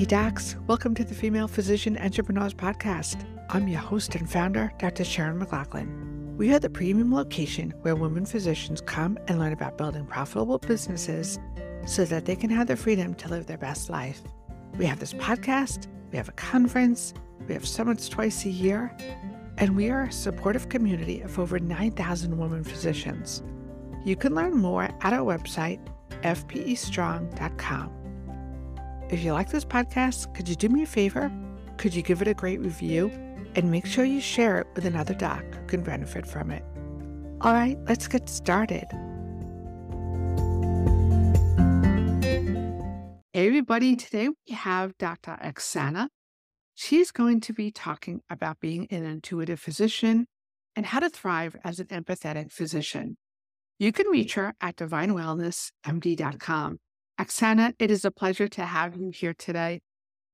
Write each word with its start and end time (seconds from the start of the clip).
Hey, 0.00 0.06
docs, 0.06 0.56
welcome 0.66 0.94
to 0.94 1.04
the 1.04 1.14
Female 1.14 1.46
Physician 1.46 1.98
Entrepreneurs 1.98 2.54
Podcast. 2.54 3.22
I'm 3.50 3.68
your 3.68 3.80
host 3.80 4.14
and 4.14 4.30
founder, 4.30 4.72
Dr. 4.78 5.04
Sharon 5.04 5.38
McLaughlin. 5.38 6.38
We 6.38 6.54
are 6.54 6.58
the 6.58 6.70
premium 6.70 7.12
location 7.12 7.74
where 7.82 7.94
women 7.94 8.24
physicians 8.24 8.80
come 8.80 9.18
and 9.28 9.38
learn 9.38 9.52
about 9.52 9.76
building 9.76 10.06
profitable 10.06 10.56
businesses 10.56 11.38
so 11.84 12.06
that 12.06 12.24
they 12.24 12.34
can 12.34 12.48
have 12.48 12.68
the 12.68 12.78
freedom 12.78 13.12
to 13.16 13.28
live 13.28 13.46
their 13.46 13.58
best 13.58 13.90
life. 13.90 14.22
We 14.78 14.86
have 14.86 15.00
this 15.00 15.12
podcast, 15.12 15.86
we 16.10 16.16
have 16.16 16.30
a 16.30 16.32
conference, 16.32 17.12
we 17.46 17.52
have 17.52 17.68
summits 17.68 18.08
twice 18.08 18.46
a 18.46 18.50
year, 18.50 18.96
and 19.58 19.76
we 19.76 19.90
are 19.90 20.04
a 20.04 20.12
supportive 20.12 20.70
community 20.70 21.20
of 21.20 21.38
over 21.38 21.58
9,000 21.58 22.38
women 22.38 22.64
physicians. 22.64 23.42
You 24.06 24.16
can 24.16 24.34
learn 24.34 24.56
more 24.56 24.84
at 24.84 25.12
our 25.12 25.36
website, 25.36 25.78
fpestrong.com. 26.22 27.99
If 29.10 29.24
you 29.24 29.32
like 29.32 29.50
this 29.50 29.64
podcast, 29.64 30.32
could 30.36 30.48
you 30.48 30.54
do 30.54 30.68
me 30.68 30.84
a 30.84 30.86
favor? 30.86 31.32
Could 31.78 31.96
you 31.96 32.02
give 32.02 32.22
it 32.22 32.28
a 32.28 32.34
great 32.34 32.60
review? 32.60 33.10
And 33.56 33.68
make 33.68 33.84
sure 33.84 34.04
you 34.04 34.20
share 34.20 34.60
it 34.60 34.68
with 34.76 34.84
another 34.84 35.14
doc 35.14 35.42
who 35.52 35.66
can 35.66 35.82
benefit 35.82 36.24
from 36.24 36.52
it. 36.52 36.62
All 37.40 37.52
right, 37.52 37.76
let's 37.88 38.06
get 38.06 38.28
started. 38.28 38.86
Hey, 43.32 43.48
everybody. 43.48 43.96
Today 43.96 44.28
we 44.28 44.54
have 44.54 44.96
Dr. 44.96 45.36
Oxana. 45.42 46.06
She's 46.76 47.10
going 47.10 47.40
to 47.40 47.52
be 47.52 47.72
talking 47.72 48.20
about 48.30 48.60
being 48.60 48.86
an 48.92 49.04
intuitive 49.04 49.58
physician 49.58 50.28
and 50.76 50.86
how 50.86 51.00
to 51.00 51.10
thrive 51.10 51.56
as 51.64 51.80
an 51.80 51.86
empathetic 51.86 52.52
physician. 52.52 53.16
You 53.80 53.90
can 53.90 54.06
reach 54.06 54.34
her 54.34 54.54
at 54.60 54.76
divinewellnessmd.com. 54.76 56.78
Oxana, 57.20 57.74
it 57.78 57.90
is 57.90 58.06
a 58.06 58.10
pleasure 58.10 58.48
to 58.48 58.64
have 58.64 58.96
you 58.96 59.10
here 59.10 59.34
today. 59.34 59.82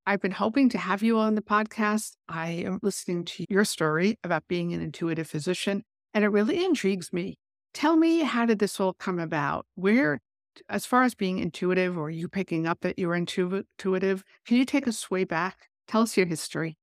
I've 0.06 0.20
been 0.20 0.30
hoping 0.30 0.68
to 0.68 0.78
have 0.78 1.02
you 1.02 1.18
on 1.18 1.34
the 1.34 1.42
podcast. 1.42 2.12
I 2.28 2.50
am 2.64 2.78
listening 2.80 3.24
to 3.24 3.44
your 3.50 3.64
story 3.64 4.20
about 4.22 4.46
being 4.46 4.72
an 4.72 4.80
intuitive 4.80 5.26
physician, 5.26 5.82
and 6.14 6.24
it 6.24 6.28
really 6.28 6.64
intrigues 6.64 7.12
me. 7.12 7.38
Tell 7.74 7.96
me, 7.96 8.20
how 8.20 8.46
did 8.46 8.60
this 8.60 8.78
all 8.78 8.92
come 8.92 9.18
about? 9.18 9.66
Where, 9.74 10.20
as 10.68 10.86
far 10.86 11.02
as 11.02 11.16
being 11.16 11.40
intuitive 11.40 11.98
or 11.98 12.08
you 12.08 12.28
picking 12.28 12.68
up 12.68 12.82
that 12.82 13.00
you're 13.00 13.16
intuitive, 13.16 14.22
can 14.46 14.56
you 14.56 14.64
take 14.64 14.86
us 14.86 15.10
way 15.10 15.24
back? 15.24 15.68
Tell 15.88 16.02
us 16.02 16.16
your 16.16 16.26
history. 16.26 16.78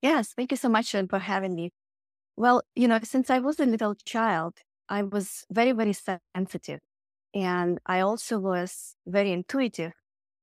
Yes, 0.00 0.32
thank 0.36 0.52
you 0.52 0.56
so 0.56 0.68
much 0.68 0.94
uh, 0.94 1.02
for 1.10 1.18
having 1.18 1.56
me. 1.56 1.72
Well, 2.36 2.62
you 2.76 2.86
know, 2.86 3.00
since 3.02 3.30
I 3.30 3.40
was 3.40 3.58
a 3.58 3.66
little 3.66 3.96
child, 3.96 4.58
I 4.88 5.02
was 5.02 5.44
very, 5.50 5.72
very 5.72 5.92
sensitive. 6.36 6.78
And 7.34 7.78
I 7.86 8.00
also 8.00 8.38
was 8.38 8.96
very 9.06 9.32
intuitive, 9.32 9.92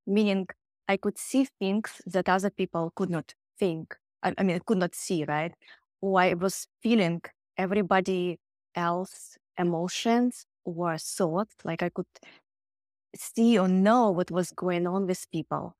meaning 0.05 0.47
I 0.87 0.97
could 0.97 1.17
see 1.17 1.47
things 1.59 2.01
that 2.05 2.29
other 2.29 2.49
people 2.49 2.91
could 2.95 3.09
not 3.09 3.33
think. 3.59 3.95
I, 4.23 4.33
I 4.37 4.43
mean, 4.43 4.59
could 4.65 4.77
not 4.77 4.95
see, 4.95 5.25
right? 5.25 5.53
Or 6.01 6.19
I 6.21 6.33
was 6.33 6.67
feeling 6.81 7.21
everybody 7.57 8.39
else 8.75 9.37
emotions 9.57 10.45
or 10.63 10.97
thoughts, 10.97 11.55
like 11.65 11.83
I 11.83 11.89
could 11.89 12.05
see 13.15 13.57
or 13.57 13.67
know 13.67 14.11
what 14.11 14.31
was 14.31 14.51
going 14.51 14.87
on 14.87 15.07
with 15.07 15.29
people. 15.31 15.75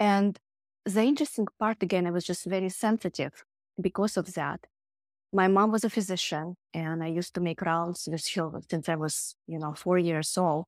And 0.00 0.38
the 0.84 1.02
interesting 1.02 1.46
part, 1.58 1.82
again, 1.82 2.06
I 2.06 2.10
was 2.10 2.24
just 2.24 2.44
very 2.46 2.68
sensitive 2.68 3.44
because 3.80 4.16
of 4.16 4.34
that 4.34 4.66
my 5.34 5.48
mom 5.48 5.72
was 5.72 5.84
a 5.84 5.90
physician 5.90 6.56
and 6.72 7.02
I 7.02 7.08
used 7.08 7.34
to 7.34 7.40
make 7.42 7.60
rounds 7.62 8.08
with 8.10 8.26
her 8.34 8.60
since 8.70 8.88
I 8.88 8.94
was, 8.94 9.36
you 9.48 9.58
know, 9.58 9.74
four 9.74 9.98
years 9.98 10.38
old. 10.38 10.66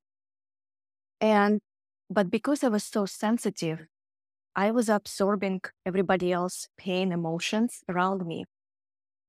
And, 1.20 1.61
but 2.11 2.31
because 2.31 2.64
I 2.64 2.69
was 2.69 2.84
so 2.84 3.06
sensitive, 3.06 3.87
I 4.56 4.70
was 4.72 4.89
absorbing 4.89 5.62
everybody 5.87 6.33
else's 6.33 6.69
pain, 6.78 7.12
emotions 7.12 7.83
around 7.89 8.27
me. 8.27 8.44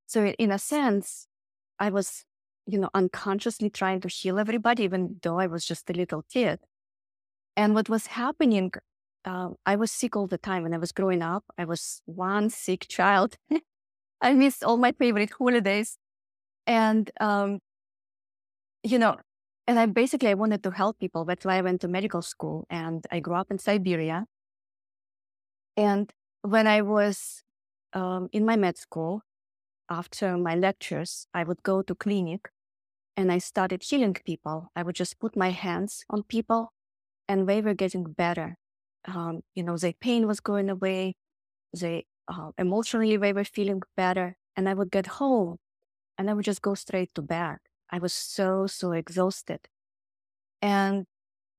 So 0.08 0.28
in 0.28 0.52
a 0.52 0.60
sense, 0.60 1.28
I 1.80 1.90
was, 1.90 2.26
you 2.66 2.80
know, 2.80 2.90
unconsciously 2.94 3.70
trying 3.70 4.02
to 4.02 4.10
heal 4.10 4.40
everybody, 4.40 4.84
even 4.84 5.18
though 5.24 5.40
I 5.40 5.48
was 5.48 5.66
just 5.66 5.90
a 5.90 5.94
little 5.94 6.24
kid. 6.32 6.60
And 7.58 7.76
what 7.76 7.90
was 7.90 8.08
happening, 8.08 8.72
uh, 9.26 9.50
I 9.66 9.76
was 9.76 9.92
sick 9.92 10.16
all 10.16 10.28
the 10.28 10.38
time 10.38 10.64
when 10.64 10.74
I 10.74 10.78
was 10.78 10.92
growing 10.94 11.22
up. 11.22 11.46
I 11.58 11.66
was 11.66 12.02
one 12.06 12.50
sick 12.50 12.88
child. 12.90 13.38
I 14.22 14.34
missed 14.34 14.64
all 14.64 14.78
my 14.78 14.92
favorite 14.94 15.32
holidays. 15.32 15.98
And, 16.66 17.10
um, 17.20 17.60
you 18.84 19.00
know, 19.00 19.18
and 19.68 19.80
I 19.80 19.86
basically 19.86 20.30
I 20.30 20.34
wanted 20.34 20.64
to 20.64 20.72
help 20.72 21.00
people. 21.00 21.26
That's 21.26 21.46
why 21.46 21.58
I 21.58 21.62
went 21.62 21.82
to 21.82 21.88
medical 21.88 22.22
school 22.22 22.66
and 22.70 23.06
I 23.12 23.20
grew 23.20 23.36
up 23.36 23.52
in 23.52 23.60
Siberia. 23.60 24.26
And 25.76 26.12
when 26.42 26.68
I 26.68 26.82
was 26.82 27.44
um, 27.94 28.30
in 28.32 28.46
my 28.46 28.56
med 28.56 28.78
school, 28.78 29.22
after 29.90 30.38
my 30.38 30.56
lectures, 30.56 31.28
I 31.34 31.44
would 31.44 31.64
go 31.64 31.82
to 31.82 31.96
clinic 31.96 32.50
and 33.16 33.32
I 33.32 33.38
started 33.40 33.84
healing 33.84 34.16
people. 34.26 34.72
I 34.76 34.84
would 34.84 34.96
just 34.96 35.20
put 35.20 35.36
my 35.36 35.52
hands 35.52 36.04
on 36.10 36.24
people 36.24 36.74
and 37.28 37.48
they 37.48 37.62
were 37.62 37.74
getting 37.74 38.04
better. 38.04 38.58
Um, 39.06 39.42
you 39.56 39.64
know, 39.64 39.78
their 39.78 39.94
pain 39.94 40.28
was 40.28 40.40
going 40.40 40.70
away. 40.70 41.16
They 41.74 42.06
uh, 42.28 42.52
emotionally 42.58 43.18
they 43.18 43.34
were 43.34 43.44
feeling 43.46 43.82
better. 43.96 44.38
And 44.56 44.68
I 44.70 44.74
would 44.74 44.92
get 44.92 45.08
home 45.08 45.58
and 46.18 46.30
I 46.30 46.34
would 46.34 46.46
just 46.46 46.62
go 46.62 46.76
straight 46.76 47.14
to 47.16 47.22
bed. 47.24 47.58
I 47.92 48.00
was 48.00 48.14
so, 48.14 48.68
so 48.68 48.92
exhausted. 48.94 49.62
And 50.62 51.06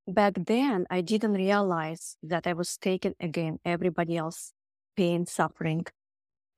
back 0.09 0.34
then, 0.47 0.87
I 0.91 1.01
didn't 1.03 1.34
realize 1.34 2.17
that 2.23 2.47
I 2.47 2.55
was 2.55 2.77
taking 2.78 3.15
again 3.21 3.59
everybody 3.65 4.17
else 4.17 4.53
pain, 4.97 5.27
suffering, 5.27 5.87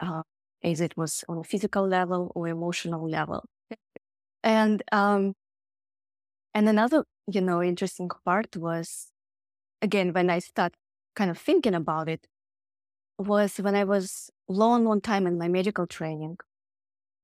uh, 0.00 0.22
as 0.64 0.80
it 0.80 0.96
was 0.96 1.24
on 1.28 1.38
a 1.38 1.44
physical 1.44 1.86
level 1.88 2.32
or 2.34 2.48
emotional 2.48 3.08
level. 3.08 3.44
and 4.42 4.82
um, 4.92 5.34
and 6.54 6.68
another, 6.68 7.04
you 7.26 7.40
know, 7.40 7.62
interesting 7.62 8.08
part 8.24 8.56
was 8.56 9.12
again 9.82 10.14
when 10.14 10.30
I 10.30 10.40
start 10.40 10.74
kind 11.16 11.30
of 11.30 11.38
thinking 11.38 11.74
about 11.74 12.08
it, 12.10 12.26
was 13.20 13.56
when 13.58 13.74
I 13.74 13.84
was 13.84 14.30
long, 14.48 14.84
long 14.84 15.00
time 15.00 15.26
in 15.26 15.38
my 15.38 15.48
medical 15.48 15.86
training. 15.86 16.38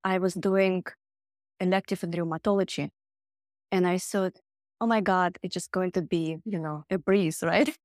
I 0.05 0.19
was 0.19 0.35
doing 0.35 0.85
elective 1.61 2.05
in 2.05 2.11
rheumatology. 2.13 2.91
And 3.73 3.87
I 3.87 3.99
thought, 3.99 4.37
oh 4.81 4.87
my 4.87 5.01
God, 5.01 5.39
it's 5.43 5.55
just 5.55 5.73
going 5.73 5.93
to 5.93 6.03
be, 6.03 6.37
you 6.45 6.59
know, 6.59 6.85
a 6.91 6.99
breeze, 6.99 7.43
right? 7.43 7.77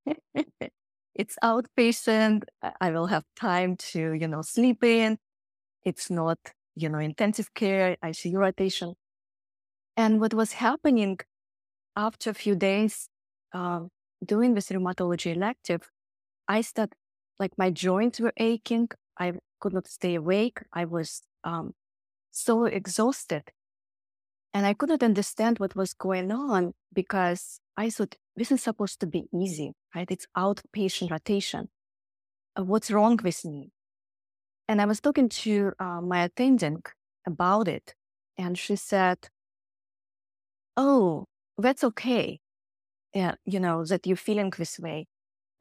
it's 1.15 1.35
outpatient. 1.43 2.43
I 2.79 2.91
will 2.91 3.07
have 3.07 3.23
time 3.35 3.75
to, 3.77 4.13
you 4.13 4.27
know, 4.27 4.41
sleep 4.41 4.83
in. 4.83 5.17
It's 5.83 6.09
not, 6.09 6.37
you 6.75 6.89
know, 6.89 6.99
intensive 6.99 7.53
care, 7.53 7.97
ICU 8.03 8.35
rotation. 8.35 8.93
And 9.97 10.19
what 10.19 10.33
was 10.33 10.53
happening 10.53 11.19
after 11.95 12.29
a 12.29 12.33
few 12.33 12.55
days 12.55 13.09
uh, 13.53 13.81
doing 14.25 14.53
this 14.53 14.69
rheumatology 14.69 15.35
elective, 15.35 15.89
I 16.47 16.61
started 16.61 16.95
like 17.41 17.57
my 17.57 17.71
joints 17.71 18.19
were 18.19 18.33
aching. 18.37 18.87
I 19.19 19.33
could 19.59 19.73
not 19.73 19.87
stay 19.87 20.15
awake. 20.15 20.59
I 20.71 20.85
was 20.85 21.23
um, 21.43 21.73
so 22.29 22.65
exhausted. 22.65 23.43
And 24.53 24.65
I 24.65 24.73
couldn't 24.73 25.03
understand 25.03 25.59
what 25.59 25.75
was 25.75 25.93
going 25.93 26.31
on 26.31 26.73
because 26.93 27.59
I 27.75 27.89
thought 27.89 28.15
this 28.35 28.51
is 28.51 28.61
supposed 28.61 28.99
to 28.99 29.07
be 29.07 29.23
easy, 29.33 29.73
right? 29.95 30.09
It's 30.11 30.27
outpatient 30.37 31.09
rotation. 31.09 31.69
Uh, 32.57 32.63
what's 32.63 32.91
wrong 32.91 33.17
with 33.23 33.43
me? 33.43 33.71
And 34.67 34.81
I 34.81 34.85
was 34.85 34.99
talking 35.01 35.29
to 35.43 35.71
uh, 35.79 36.01
my 36.01 36.23
attendant 36.23 36.89
about 37.25 37.67
it. 37.67 37.95
And 38.37 38.57
she 38.57 38.75
said, 38.75 39.17
Oh, 40.77 41.25
that's 41.57 41.83
okay. 41.83 42.39
Yeah, 43.13 43.35
you 43.45 43.59
know, 43.59 43.83
that 43.85 44.05
you're 44.07 44.25
feeling 44.29 44.51
this 44.57 44.79
way. 44.79 45.07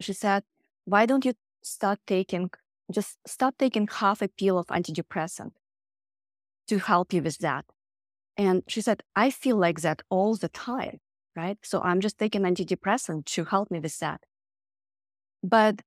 She 0.01 0.13
said, 0.13 0.43
Why 0.85 1.07
don't 1.07 1.25
you 1.25 1.35
start 1.63 1.99
taking, 2.07 2.51
just 2.91 3.19
start 3.27 3.55
taking 3.59 3.89
half 3.89 4.23
a 4.23 4.29
pill 4.29 4.59
of 4.59 4.67
antidepressant 4.69 5.53
to 6.69 6.79
help 6.79 7.13
you 7.13 7.23
with 7.23 7.39
that. 7.39 7.65
And 8.37 8.63
she 8.69 8.81
said, 8.81 9.03
I 9.15 9.31
feel 9.31 9.57
like 9.57 9.81
that 9.81 10.03
all 10.09 10.37
the 10.37 10.49
time, 10.49 10.99
right? 11.37 11.59
So 11.63 11.81
I'm 11.83 12.01
just 12.01 12.19
taking 12.19 12.43
antidepressant 12.43 13.27
to 13.27 13.45
help 13.45 13.71
me 13.71 13.81
with 13.81 13.99
that. 13.99 14.21
But 15.43 15.81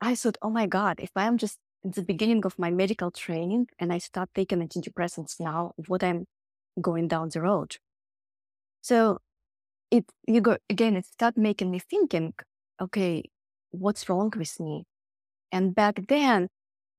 I 0.00 0.14
thought, 0.14 0.38
oh 0.42 0.50
my 0.50 0.66
God, 0.66 1.00
if 1.00 1.10
I'm 1.16 1.36
just 1.38 1.58
at 1.84 1.94
the 1.94 2.02
beginning 2.02 2.44
of 2.44 2.58
my 2.58 2.70
medical 2.70 3.10
training 3.10 3.68
and 3.78 3.92
I 3.92 3.98
start 3.98 4.30
taking 4.34 4.66
antidepressants 4.66 5.40
now, 5.40 5.72
what 5.86 6.02
I'm 6.02 6.26
going 6.80 7.08
down 7.08 7.30
the 7.30 7.42
road. 7.42 7.76
So 8.80 9.18
it 9.90 10.04
you 10.26 10.40
go 10.40 10.56
again, 10.68 10.96
it 10.96 11.06
start 11.06 11.36
making 11.36 11.70
me 11.70 11.78
thinking, 11.78 12.34
okay, 12.80 13.24
what's 13.70 14.08
wrong 14.08 14.32
with 14.36 14.58
me? 14.60 14.84
And 15.52 15.74
back 15.74 16.06
then, 16.08 16.48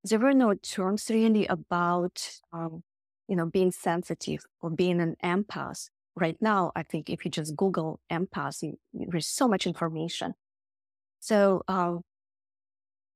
there 0.04 0.20
were 0.20 0.34
no 0.34 0.54
terms 0.56 1.10
really 1.10 1.46
about, 1.48 2.40
um, 2.52 2.84
you 3.28 3.36
know, 3.36 3.46
being 3.46 3.72
sensitive 3.72 4.42
or 4.62 4.70
being 4.70 5.00
an 5.00 5.16
empath. 5.24 5.90
Right 6.16 6.38
now, 6.42 6.72
I 6.76 6.84
think 6.84 7.10
if 7.10 7.24
you 7.24 7.32
just 7.32 7.56
Google 7.56 8.00
empath, 8.12 8.64
there's 8.94 9.28
so 9.28 9.48
much 9.48 9.66
information. 9.66 10.34
So, 11.20 11.62
um, 11.68 12.02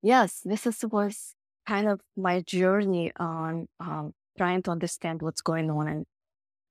yes, 0.02 0.42
this 0.46 0.66
is, 0.66 0.86
was 0.86 1.34
kind 1.68 1.88
of 1.88 2.00
my 2.16 2.42
journey 2.42 3.12
on 3.18 3.68
um, 3.80 4.14
trying 4.38 4.62
to 4.64 4.72
understand 4.72 5.22
what's 5.22 5.42
going 5.42 5.70
on 5.72 5.88
and 5.88 6.06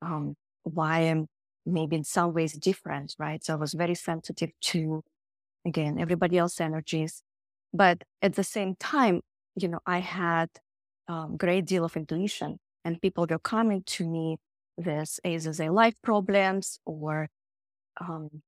um, 0.00 0.34
why 0.62 1.00
I'm 1.00 1.26
maybe 1.66 1.96
in 1.96 2.04
some 2.04 2.32
ways 2.32 2.52
different, 2.54 3.14
right? 3.18 3.44
So 3.44 3.54
I 3.54 3.56
was 3.56 3.74
very 3.74 3.94
sensitive 3.94 4.50
to, 4.62 5.02
again, 5.66 5.98
everybody 5.98 6.38
else's 6.38 6.60
energies. 6.60 7.22
But 7.72 8.02
at 8.22 8.34
the 8.34 8.44
same 8.44 8.76
time, 8.76 9.20
you 9.56 9.68
know, 9.68 9.80
I 9.86 9.98
had 9.98 10.50
a 11.08 11.12
um, 11.12 11.36
great 11.36 11.66
deal 11.66 11.84
of 11.84 11.96
intuition 11.96 12.58
and 12.84 13.00
people 13.00 13.26
were 13.28 13.38
coming 13.38 13.82
to 13.86 14.08
me 14.08 14.38
with 14.76 15.18
either 15.24 15.52
their 15.52 15.70
life 15.70 15.94
problems 16.02 16.80
or 16.84 17.28
um, 18.00 18.42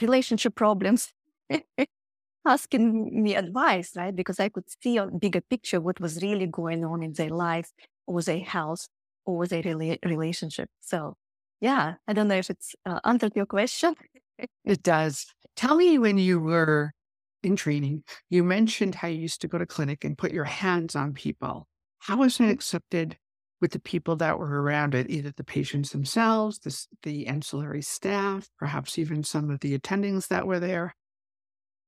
relationship 0.00 0.54
problems, 0.54 1.12
asking 2.46 3.22
me 3.22 3.34
advice, 3.36 3.92
right? 3.96 4.14
Because 4.14 4.40
I 4.40 4.48
could 4.48 4.64
see 4.82 4.96
a 4.96 5.06
bigger 5.06 5.40
picture 5.40 5.80
what 5.80 6.00
was 6.00 6.22
really 6.22 6.46
going 6.46 6.84
on 6.84 7.02
in 7.02 7.12
their 7.12 7.30
life 7.30 7.70
or 8.06 8.22
their 8.22 8.40
health 8.40 8.88
or 9.24 9.46
their 9.46 9.62
rela- 9.62 9.98
relationship. 10.04 10.68
So, 10.80 11.14
yeah, 11.60 11.94
I 12.08 12.12
don't 12.12 12.28
know 12.28 12.36
if 12.36 12.50
it's 12.50 12.74
uh, 12.86 13.00
answered 13.04 13.32
your 13.36 13.46
question. 13.46 13.94
It 14.64 14.82
does. 14.82 15.26
Tell 15.56 15.76
me 15.76 15.98
when 15.98 16.18
you 16.18 16.40
were 16.40 16.92
in 17.42 17.56
training, 17.56 18.04
you 18.30 18.42
mentioned 18.44 18.94
how 18.94 19.08
you 19.08 19.20
used 19.20 19.40
to 19.42 19.48
go 19.48 19.58
to 19.58 19.66
clinic 19.66 20.04
and 20.04 20.16
put 20.16 20.32
your 20.32 20.44
hands 20.44 20.94
on 20.96 21.12
people. 21.12 21.66
How 21.98 22.18
was 22.18 22.40
it 22.40 22.48
accepted 22.48 23.16
with 23.60 23.72
the 23.72 23.80
people 23.80 24.16
that 24.16 24.38
were 24.38 24.62
around 24.62 24.94
it, 24.94 25.08
either 25.08 25.32
the 25.36 25.44
patients 25.44 25.90
themselves, 25.90 26.58
the, 26.58 26.86
the 27.04 27.26
ancillary 27.26 27.82
staff, 27.82 28.48
perhaps 28.58 28.98
even 28.98 29.22
some 29.22 29.50
of 29.50 29.60
the 29.60 29.78
attendings 29.78 30.28
that 30.28 30.46
were 30.46 30.58
there? 30.60 30.94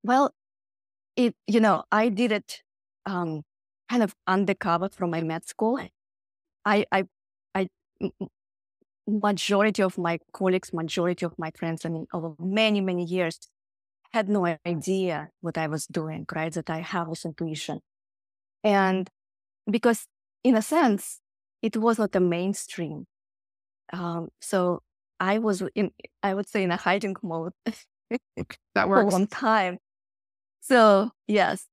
Well, 0.02 0.32
it 1.16 1.34
you 1.46 1.60
know 1.60 1.84
I 1.90 2.08
did 2.08 2.32
it 2.32 2.62
um, 3.06 3.42
kind 3.88 4.02
of 4.02 4.14
undercover 4.26 4.88
from 4.88 5.10
my 5.10 5.22
med 5.22 5.46
school. 5.46 5.80
I 6.64 6.86
I 6.92 7.04
I 7.54 7.68
majority 9.06 9.82
of 9.82 9.98
my 9.98 10.18
colleagues, 10.32 10.72
majority 10.72 11.26
of 11.26 11.34
my 11.38 11.50
friends, 11.56 11.84
I 11.84 11.88
mean, 11.90 12.06
over 12.12 12.34
many 12.38 12.80
many 12.80 13.04
years, 13.04 13.38
had 14.12 14.28
no 14.28 14.46
idea 14.66 15.30
what 15.40 15.58
I 15.58 15.66
was 15.66 15.86
doing. 15.86 16.26
Right, 16.34 16.52
that 16.52 16.70
I 16.70 16.80
have 16.80 17.08
this 17.08 17.24
intuition, 17.24 17.80
and 18.62 19.08
because 19.70 20.06
in 20.42 20.56
a 20.56 20.62
sense 20.62 21.20
it 21.62 21.76
was 21.78 21.98
not 21.98 22.14
a 22.14 22.20
mainstream. 22.20 23.06
Um, 23.92 24.28
so 24.40 24.82
I 25.18 25.38
was 25.38 25.62
in, 25.74 25.92
I 26.22 26.34
would 26.34 26.48
say, 26.48 26.62
in 26.62 26.70
a 26.70 26.76
hiding 26.76 27.16
mode 27.22 27.52
that 28.74 28.88
works. 28.88 29.00
for 29.00 29.00
a 29.00 29.06
long 29.10 29.26
time. 29.26 29.78
So 30.60 31.10
yes, 31.26 31.66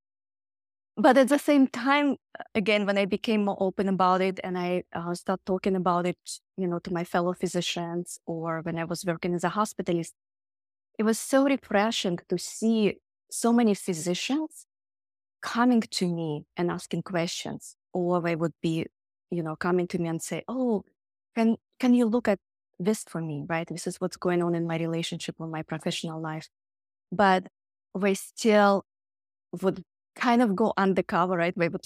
but 0.98 1.18
at 1.18 1.30
the 1.30 1.40
same 1.40 1.68
time, 1.68 2.18
again, 2.56 2.86
when 2.86 2.98
I 2.98 3.06
became 3.06 3.46
more 3.46 3.58
open 3.60 3.88
about 3.88 4.22
it 4.22 4.40
and 4.44 4.58
I 4.58 4.84
uh, 4.94 5.14
started 5.16 5.46
talking 5.46 5.76
about 5.76 6.06
it, 6.06 6.18
you 6.58 6.68
know, 6.68 6.80
to 6.80 6.94
my 6.94 7.04
fellow 7.04 7.34
physicians 7.34 8.20
or 8.26 8.62
when 8.62 8.78
I 8.78 8.84
was 8.84 9.06
working 9.06 9.34
as 9.34 9.44
a 9.44 9.50
hospitalist, 9.50 10.12
it 11.00 11.04
was 11.04 11.20
so 11.20 11.46
refreshing 11.46 12.20
to 12.30 12.38
see 12.38 12.98
so 13.32 13.54
many 13.54 13.74
physicians 13.74 14.66
coming 15.42 15.82
to 15.82 16.08
me 16.08 16.46
and 16.58 16.72
asking 16.72 17.04
questions, 17.04 17.76
or 17.94 18.22
they 18.22 18.36
would 18.36 18.54
be 18.62 18.88
you 19.32 19.44
know, 19.44 19.56
coming 19.56 19.88
to 19.88 20.00
me 20.00 20.10
and 20.10 20.22
say, 20.22 20.44
"Oh, 20.48 20.84
can 21.36 21.58
can 21.80 21.94
you 21.94 22.06
look 22.06 22.28
at 22.28 22.40
this 22.80 23.04
for 23.04 23.22
me? 23.22 23.46
Right? 23.48 23.68
This 23.68 23.88
is 23.88 23.98
what's 24.02 24.18
going 24.18 24.44
on 24.44 24.56
in 24.56 24.68
my 24.68 24.78
relationship 24.78 25.36
or 25.40 25.48
my 25.48 25.64
professional 25.64 26.22
life." 26.22 26.50
But 27.12 27.48
we 27.96 28.16
still 28.16 28.86
would 29.62 29.84
kind 30.16 30.42
of 30.42 30.56
go 30.56 30.74
undercover, 30.78 31.38
right? 31.38 31.54
They 31.56 31.69
would 31.69 31.86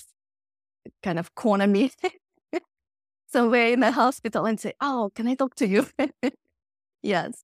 kind 1.03 1.19
of 1.19 1.35
corner 1.35 1.67
me 1.67 1.91
somewhere 3.27 3.67
in 3.67 3.79
the 3.79 3.91
hospital 3.91 4.45
and 4.45 4.59
say, 4.59 4.73
"Oh, 4.81 5.11
can 5.15 5.27
I 5.27 5.35
talk 5.35 5.55
to 5.55 5.67
you?" 5.67 5.87
yes. 7.03 7.43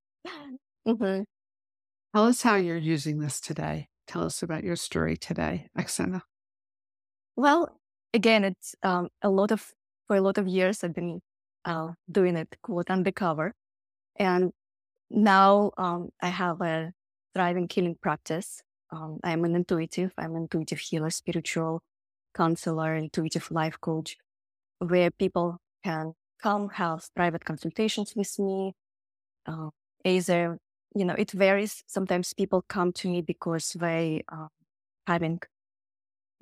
Mm-hmm. 0.87 1.23
Tell 2.15 2.25
us 2.25 2.41
how 2.41 2.55
you're 2.55 2.77
using 2.77 3.19
this 3.19 3.39
today. 3.39 3.87
Tell 4.07 4.23
us 4.23 4.43
about 4.43 4.63
your 4.63 4.75
story 4.75 5.15
today, 5.15 5.67
Oxana. 5.77 6.21
Well, 7.35 7.69
again, 8.13 8.43
it's 8.43 8.75
um, 8.83 9.09
a 9.21 9.29
lot 9.29 9.51
of 9.51 9.73
for 10.11 10.17
a 10.17 10.21
lot 10.21 10.37
of 10.37 10.45
years, 10.45 10.83
I've 10.83 10.93
been 10.93 11.21
uh, 11.63 11.93
doing 12.11 12.35
it 12.35 12.57
quote 12.61 12.89
undercover. 12.89 13.53
And 14.17 14.51
now 15.09 15.71
um, 15.77 16.09
I 16.21 16.27
have 16.27 16.59
a 16.59 16.91
thriving 17.33 17.69
healing 17.71 17.95
practice. 18.01 18.61
Um, 18.91 19.19
I'm 19.23 19.45
an 19.45 19.55
intuitive, 19.55 20.13
I'm 20.17 20.35
an 20.35 20.43
intuitive 20.43 20.79
healer, 20.79 21.09
spiritual 21.09 21.81
counselor, 22.35 22.95
intuitive 22.95 23.49
life 23.51 23.79
coach, 23.79 24.17
where 24.79 25.11
people 25.11 25.57
can 25.83 26.13
come 26.41 26.69
have 26.69 27.07
private 27.15 27.45
consultations 27.45 28.13
with 28.15 28.37
me. 28.39 28.73
Uh, 29.45 29.69
either, 30.05 30.57
you 30.95 31.05
know, 31.05 31.15
it 31.17 31.31
varies. 31.31 31.83
Sometimes 31.87 32.33
people 32.33 32.63
come 32.67 32.91
to 32.93 33.09
me 33.09 33.21
because 33.21 33.73
they 33.79 34.23
are 34.29 34.49
having 35.07 35.41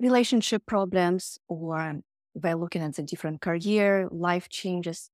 relationship 0.00 0.64
problems 0.66 1.38
or 1.48 2.00
by 2.34 2.52
looking 2.54 2.82
at 2.82 2.94
the 2.94 3.02
different 3.02 3.40
career, 3.40 4.08
life 4.10 4.48
changes. 4.48 5.10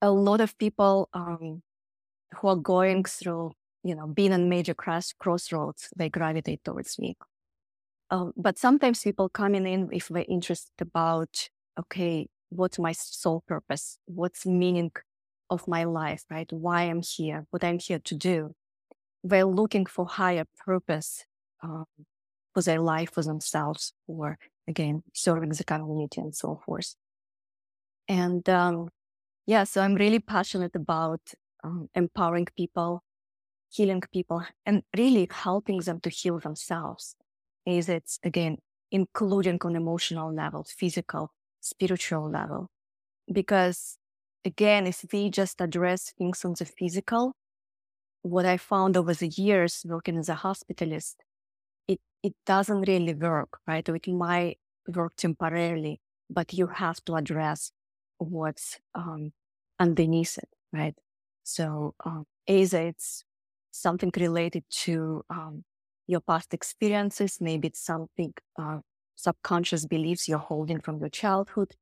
A 0.00 0.10
lot 0.10 0.40
of 0.40 0.58
people 0.58 1.08
um, 1.12 1.62
who 2.36 2.48
are 2.48 2.56
going 2.56 3.04
through, 3.04 3.52
you 3.84 3.94
know, 3.94 4.06
being 4.06 4.32
in 4.32 4.48
major 4.48 4.74
cross 4.74 5.12
crossroads, 5.12 5.88
they 5.96 6.08
gravitate 6.08 6.64
towards 6.64 6.98
me. 6.98 7.16
Um, 8.10 8.32
but 8.36 8.58
sometimes 8.58 9.02
people 9.02 9.28
coming 9.28 9.66
in 9.66 9.88
if 9.92 10.08
they're 10.08 10.24
interested 10.28 10.80
about, 10.80 11.48
okay, 11.78 12.28
what's 12.50 12.78
my 12.78 12.92
soul 12.92 13.42
purpose? 13.46 13.98
What's 14.06 14.44
meaning 14.44 14.92
of 15.50 15.66
my 15.68 15.84
life, 15.84 16.24
right? 16.30 16.50
Why 16.52 16.82
I'm 16.82 17.02
here, 17.02 17.46
what 17.50 17.64
I'm 17.64 17.78
here 17.78 17.98
to 17.98 18.14
do. 18.14 18.54
They're 19.24 19.44
looking 19.44 19.86
for 19.86 20.06
higher 20.06 20.44
purpose 20.64 21.24
um, 21.62 21.86
for 22.52 22.62
their 22.62 22.80
life, 22.80 23.10
for 23.12 23.22
themselves, 23.22 23.92
or 24.06 24.38
again, 24.66 25.02
serving 25.12 25.50
the 25.50 25.64
community 25.64 26.20
and 26.20 26.34
so 26.34 26.60
forth. 26.64 26.96
And 28.08 28.48
um, 28.48 28.88
yeah, 29.46 29.64
so 29.64 29.80
I'm 29.80 29.94
really 29.94 30.18
passionate 30.18 30.74
about 30.74 31.20
um, 31.64 31.88
empowering 31.94 32.48
people, 32.56 33.02
healing 33.72 34.02
people, 34.12 34.42
and 34.66 34.82
really 34.96 35.28
helping 35.30 35.80
them 35.80 36.00
to 36.00 36.10
heal 36.10 36.38
themselves. 36.38 37.16
Is 37.66 37.88
it's 37.88 38.18
again, 38.24 38.58
including 38.90 39.58
on 39.64 39.76
emotional 39.76 40.32
level, 40.34 40.64
physical, 40.64 41.32
spiritual 41.60 42.30
level. 42.30 42.68
Because 43.32 43.98
again, 44.44 44.86
if 44.86 45.04
we 45.12 45.30
just 45.30 45.60
address 45.60 46.12
things 46.18 46.44
on 46.44 46.54
the 46.58 46.66
physical, 46.66 47.34
what 48.22 48.46
I 48.46 48.56
found 48.56 48.96
over 48.96 49.14
the 49.14 49.28
years 49.28 49.84
working 49.86 50.16
as 50.18 50.28
a 50.28 50.34
hospitalist 50.36 51.16
it 51.88 52.00
it 52.22 52.34
doesn't 52.46 52.82
really 52.88 53.14
work, 53.14 53.60
right? 53.66 53.88
It 53.88 54.08
might 54.08 54.58
work 54.88 55.14
temporarily, 55.16 56.00
but 56.30 56.52
you 56.54 56.68
have 56.68 57.04
to 57.06 57.16
address 57.16 57.72
what's 58.18 58.80
um, 58.94 59.32
underneath 59.80 60.38
it, 60.38 60.48
right? 60.72 60.94
So 61.44 61.94
um, 62.04 62.26
either 62.46 62.82
it's 62.88 63.24
something 63.72 64.12
related 64.16 64.64
to 64.70 65.24
um, 65.30 65.64
your 66.06 66.20
past 66.20 66.54
experiences, 66.54 67.38
maybe 67.40 67.68
it's 67.68 67.84
something 67.84 68.32
uh, 68.58 68.78
subconscious 69.16 69.86
beliefs 69.86 70.28
you're 70.28 70.38
holding 70.38 70.80
from 70.80 70.98
your 70.98 71.08
childhood, 71.08 71.74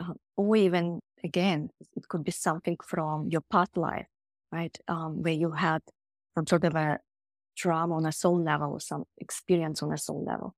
uh, 0.00 0.14
or 0.36 0.56
even 0.56 1.00
again, 1.22 1.70
it 1.96 2.08
could 2.08 2.24
be 2.24 2.32
something 2.32 2.76
from 2.84 3.28
your 3.30 3.42
past 3.50 3.76
life, 3.76 4.06
right? 4.52 4.76
Um, 4.88 5.22
where 5.22 5.32
you 5.32 5.52
had 5.52 5.82
some 6.36 6.46
sort 6.46 6.64
of 6.64 6.74
a 6.74 7.00
trauma 7.56 7.96
on 7.96 8.06
a 8.06 8.12
soul 8.12 8.42
level, 8.42 8.72
or 8.72 8.80
some 8.80 9.04
experience 9.18 9.82
on 9.82 9.92
a 9.92 9.98
soul 9.98 10.24
level. 10.24 10.54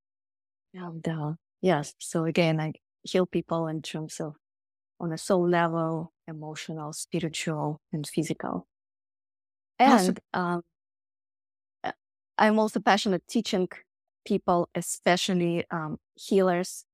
And 0.75 1.07
uh, 1.07 1.33
yes, 1.63 1.95
so 1.99 2.25
again, 2.25 2.61
I 2.61 2.73
heal 3.03 3.27
people 3.27 3.67
in 3.69 3.83
terms 3.83 4.21
of 4.21 4.35
on 4.99 5.13
a 5.13 5.19
soul 5.19 5.49
level, 5.49 6.13
emotional, 6.27 6.93
spiritual, 6.93 7.81
and 7.93 8.07
physical. 8.07 8.67
And 9.79 10.21
um, 10.33 10.63
uh, 11.85 11.93
I'm 12.39 12.59
also 12.59 12.81
passionate 12.81 13.27
teaching 13.29 13.69
people, 14.25 14.69
especially 14.75 15.65
um, 15.71 15.99
healers, 16.15 16.85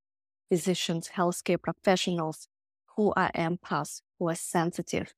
physicians, 0.51 1.11
healthcare 1.11 1.62
professionals 1.62 2.49
who 2.97 3.12
are 3.17 3.33
empaths, 3.33 4.03
who 4.19 4.29
are 4.31 4.37
sensitive, 4.37 5.15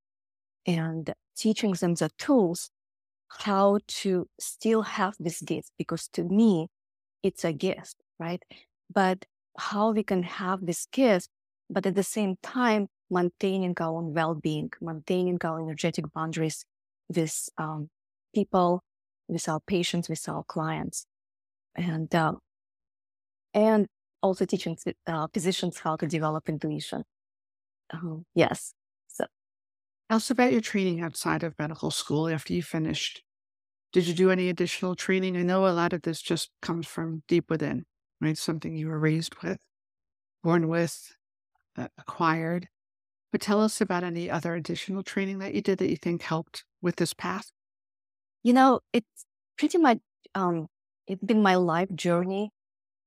and 0.67 1.15
teaching 1.37 1.73
them 1.75 1.95
the 1.95 2.11
tools 2.19 2.71
how 3.43 3.79
to 3.89 4.29
still 4.41 4.83
have 4.83 5.17
this 5.21 5.41
gift 5.43 5.73
because 5.79 6.09
to 6.09 6.25
me 6.25 6.69
it's 7.23 7.45
a 7.45 7.53
gift 7.53 7.97
right? 8.19 8.43
But 8.93 9.27
how 9.59 9.93
we 9.93 10.03
can 10.05 10.23
have 10.25 10.67
this 10.67 10.87
gift 10.87 11.31
but 11.71 11.87
at 11.87 11.95
the 11.97 12.03
same 12.05 12.37
time 12.43 12.89
maintaining 13.11 13.75
our 13.81 13.97
own 13.99 14.15
well-being 14.15 14.71
maintaining 14.81 15.39
our 15.45 15.61
energetic 15.61 16.13
boundaries 16.13 16.65
with 17.09 17.49
um, 17.59 17.89
people 18.35 18.83
with 19.29 19.49
our 19.49 19.61
patients 19.61 20.09
with 20.09 20.29
our 20.29 20.45
clients 20.45 21.07
and 21.75 22.15
uh, 22.15 22.35
and 23.53 23.87
also 24.23 24.45
teaching 24.45 24.77
uh, 25.07 25.27
physicians 25.33 25.79
how 25.79 25.97
to 25.97 26.07
develop 26.07 26.49
intuition. 26.49 27.05
Um, 27.93 28.25
yes. 28.35 28.75
So, 29.09 29.27
tell 30.09 30.17
us 30.17 30.31
about 30.31 30.53
your 30.53 30.61
training 30.61 31.01
outside 31.03 31.43
of 31.43 31.55
medical 31.59 31.91
school 31.91 32.29
after 32.29 32.53
you 32.53 32.63
finished. 32.63 33.23
Did 33.93 34.07
you 34.07 34.15
do 34.15 34.31
any 34.31 34.49
additional 34.49 34.97
training? 34.97 35.37
I 35.37 35.43
know 35.43 35.67
a 35.67 35.71
lot 35.71 35.93
of 35.93 36.03
this 36.03 36.21
just 36.21 36.51
comes 36.61 36.87
from 36.87 37.23
deep 37.29 37.49
within, 37.49 37.85
right? 38.21 38.37
Something 38.37 38.77
you 38.77 38.89
were 38.89 38.99
raised 38.99 39.37
with, 39.43 39.59
born 40.43 40.69
with, 40.69 41.15
uh, 41.77 41.89
acquired. 41.99 42.69
But 43.31 43.41
tell 43.41 43.61
us 43.61 43.81
about 43.81 44.05
any 44.05 44.31
other 44.31 44.55
additional 44.55 45.03
training 45.03 45.39
that 45.41 45.55
you 45.55 45.61
did 45.61 45.79
that 45.79 45.91
you 45.91 45.97
think 45.97 46.23
helped 46.23 46.65
with 46.85 46.97
this 46.97 47.15
path. 47.15 47.51
You 48.45 48.53
know, 48.53 48.81
it's 48.93 49.27
pretty 49.59 49.79
much 49.79 49.99
um, 50.35 50.69
it's 51.07 51.25
been 51.25 51.43
my 51.43 51.57
life 51.57 51.89
journey, 51.95 52.51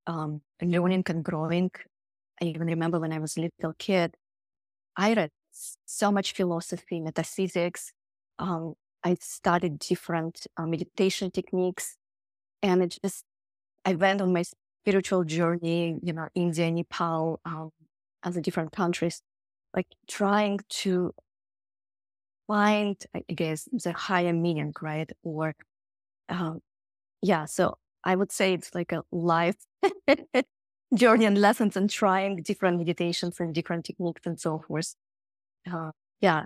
um, 0.07 0.41
learning 0.61 1.05
and 1.09 1.23
growing. 1.23 1.71
I 2.41 2.45
even 2.45 2.67
remember 2.67 2.99
when 2.99 3.13
I 3.13 3.19
was 3.19 3.37
a 3.37 3.41
little 3.41 3.73
kid, 3.79 4.15
I 4.97 5.13
read 5.13 5.31
so 5.85 6.11
much 6.11 6.33
philosophy, 6.33 6.99
metaphysics. 6.99 7.91
Um, 8.39 8.75
I 9.03 9.17
studied 9.21 9.79
different 9.79 10.47
uh, 10.57 10.65
meditation 10.65 11.31
techniques, 11.31 11.97
and 12.63 12.83
it 12.83 12.97
just 13.03 13.23
I 13.85 13.95
went 13.95 14.21
on 14.21 14.33
my 14.33 14.43
spiritual 14.83 15.23
journey. 15.25 15.99
You 16.03 16.13
know, 16.13 16.27
India, 16.35 16.71
Nepal, 16.71 17.39
um, 17.45 17.71
other 18.23 18.41
different 18.41 18.71
countries, 18.73 19.21
like 19.75 19.87
trying 20.07 20.59
to 20.69 21.13
find, 22.47 22.95
I 23.13 23.23
guess, 23.33 23.67
the 23.71 23.93
higher 23.93 24.33
meaning, 24.33 24.73
right? 24.81 25.09
Or, 25.23 25.55
um, 26.29 26.61
yeah, 27.21 27.45
so 27.45 27.77
I 28.03 28.15
would 28.15 28.31
say 28.31 28.53
it's 28.53 28.73
like 28.73 28.91
a 28.91 29.03
life 29.11 29.57
journey 30.95 31.25
and 31.25 31.37
lessons 31.37 31.75
and 31.75 31.89
trying 31.89 32.37
different 32.41 32.77
meditations 32.77 33.39
and 33.39 33.53
different 33.53 33.85
techniques 33.85 34.21
and 34.25 34.39
so 34.39 34.59
forth. 34.59 34.95
Uh, 35.71 35.91
yeah. 36.21 36.45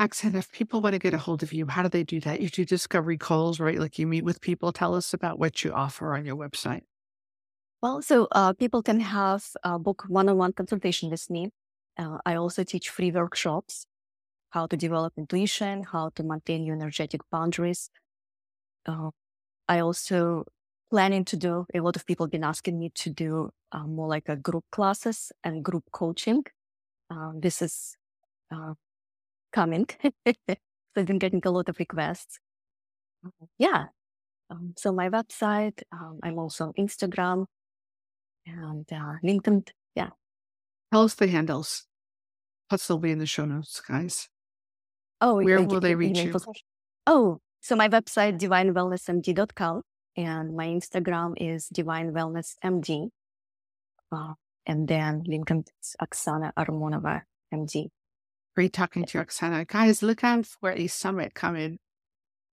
Oxana, 0.00 0.36
if 0.36 0.52
people 0.52 0.82
want 0.82 0.92
to 0.92 0.98
get 0.98 1.14
a 1.14 1.18
hold 1.18 1.42
of 1.42 1.52
you, 1.52 1.66
how 1.66 1.82
do 1.82 1.88
they 1.88 2.02
do 2.02 2.20
that? 2.20 2.40
You 2.40 2.50
do 2.50 2.64
discovery 2.64 3.16
calls, 3.16 3.58
right? 3.58 3.78
Like 3.78 3.98
you 3.98 4.06
meet 4.06 4.24
with 4.24 4.40
people. 4.40 4.72
Tell 4.72 4.94
us 4.94 5.14
about 5.14 5.38
what 5.38 5.64
you 5.64 5.72
offer 5.72 6.14
on 6.14 6.26
your 6.26 6.36
website. 6.36 6.82
Well, 7.82 8.02
so 8.02 8.28
uh, 8.32 8.52
people 8.52 8.82
can 8.82 9.00
have 9.00 9.46
a 9.62 9.78
book 9.78 10.04
one-on-one 10.08 10.52
consultation 10.54 11.10
with 11.10 11.30
me. 11.30 11.50
Uh, 11.96 12.18
I 12.26 12.34
also 12.34 12.64
teach 12.64 12.90
free 12.90 13.10
workshops, 13.10 13.86
how 14.56 14.66
to 14.66 14.76
develop 14.76 15.12
intuition, 15.18 15.84
how 15.84 16.08
to 16.14 16.22
maintain 16.22 16.64
your 16.64 16.74
energetic 16.74 17.20
boundaries. 17.30 17.90
Uh, 18.86 19.10
I 19.68 19.80
also 19.80 20.44
planning 20.90 21.26
to 21.26 21.36
do, 21.36 21.66
a 21.74 21.80
lot 21.80 21.94
of 21.94 22.06
people 22.06 22.24
have 22.24 22.30
been 22.30 22.42
asking 22.42 22.78
me 22.78 22.90
to 22.94 23.10
do 23.10 23.50
uh, 23.72 23.86
more 23.86 24.08
like 24.08 24.30
a 24.30 24.36
group 24.36 24.64
classes 24.72 25.30
and 25.44 25.62
group 25.62 25.84
coaching. 25.92 26.42
Uh, 27.10 27.32
this 27.38 27.60
is 27.60 27.96
uh, 28.50 28.72
coming. 29.52 29.86
so 30.02 30.56
I've 30.96 31.06
been 31.06 31.18
getting 31.18 31.42
a 31.44 31.50
lot 31.50 31.68
of 31.68 31.78
requests. 31.78 32.38
Yeah. 33.58 33.84
Um, 34.48 34.72
so 34.78 34.90
my 34.90 35.10
website, 35.10 35.82
um, 35.92 36.18
I'm 36.22 36.38
also 36.38 36.68
on 36.68 36.72
Instagram 36.78 37.44
and 38.46 38.90
uh, 38.90 39.16
LinkedIn. 39.22 39.68
Yeah. 39.94 40.10
Tell 40.90 41.02
us 41.02 41.14
the 41.14 41.26
handles. 41.26 41.84
Plus, 42.70 42.86
they'll 42.86 42.98
be 42.98 43.10
in 43.10 43.18
the 43.18 43.26
show 43.26 43.44
notes, 43.44 43.82
guys. 43.86 44.28
Oh, 45.20 45.42
where 45.42 45.62
will 45.62 45.80
they 45.80 45.94
reach 45.94 46.18
you? 46.18 46.34
Oh, 47.06 47.40
so 47.60 47.76
my 47.76 47.88
website, 47.88 48.38
divinewellnessmd.com, 48.38 49.82
and 50.16 50.56
my 50.56 50.66
Instagram 50.66 51.34
is 51.36 51.68
divinewellnessmd. 51.74 53.08
Uh, 54.12 54.34
and 54.66 54.88
then 54.88 55.22
LinkedIn 55.24 55.64
is 55.80 55.96
Oxana 56.00 56.52
Ormonova, 56.58 57.22
MD. 57.52 57.88
Great 58.54 58.72
talking 58.72 59.04
to 59.04 59.18
you, 59.18 59.24
Oxana. 59.24 59.66
Guys, 59.66 60.02
look 60.02 60.24
out 60.24 60.46
for 60.46 60.70
a 60.70 60.86
summit 60.86 61.34
coming, 61.34 61.78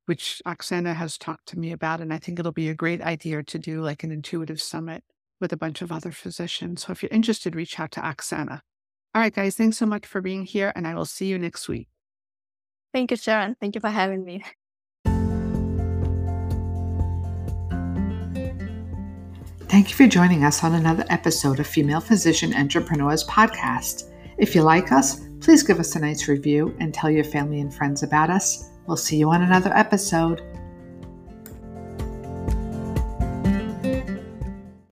which 0.06 0.42
Oxana 0.46 0.96
has 0.96 1.18
talked 1.18 1.48
to 1.48 1.60
me 1.60 1.72
about. 1.72 2.02
And 2.02 2.14
I 2.14 2.18
think 2.18 2.40
it'll 2.40 2.52
be 2.52 2.70
a 2.70 2.76
great 2.76 3.02
idea 3.02 3.42
to 3.44 3.58
do 3.58 3.82
like 3.82 4.04
an 4.04 4.12
intuitive 4.12 4.62
summit 4.62 5.04
with 5.40 5.54
a 5.54 5.58
bunch 5.58 5.82
of 5.82 5.92
other 5.92 6.12
physicians. 6.12 6.86
So 6.86 6.92
if 6.92 7.02
you're 7.02 7.10
interested, 7.12 7.56
reach 7.56 7.80
out 7.80 7.92
to 7.92 8.02
Oxana. 8.02 8.62
All 9.16 9.22
right, 9.22 9.34
guys, 9.34 9.56
thanks 9.56 9.78
so 9.78 9.86
much 9.86 10.06
for 10.06 10.22
being 10.22 10.44
here, 10.44 10.74
and 10.76 10.88
I 10.88 10.96
will 10.96 11.06
see 11.06 11.28
you 11.28 11.38
next 11.38 11.70
week. 11.70 11.88
Thank 12.94 13.12
you, 13.12 13.18
Sharon. 13.18 13.56
Thank 13.60 13.76
you 13.76 13.82
for 13.82 13.90
having 13.90 14.24
me. 14.24 14.44
Thank 19.68 19.90
you 19.90 19.96
for 19.96 20.06
joining 20.08 20.44
us 20.44 20.64
on 20.64 20.76
another 20.76 21.04
episode 21.10 21.60
of 21.60 21.66
Female 21.66 22.00
Physician 22.00 22.54
Entrepreneurs 22.54 23.26
Podcast. 23.26 24.12
If 24.38 24.54
you 24.54 24.62
like 24.62 24.92
us, 24.92 25.28
please 25.40 25.64
give 25.64 25.80
us 25.80 25.96
a 25.96 26.00
nice 26.00 26.28
review 26.28 26.76
and 26.80 26.94
tell 26.94 27.10
your 27.10 27.24
family 27.24 27.60
and 27.60 27.74
friends 27.74 28.04
about 28.04 28.30
us. 28.30 28.70
We'll 28.86 28.98
see 28.98 29.18
you 29.18 29.32
on 29.32 29.42
another 29.42 29.76
episode. 29.76 30.44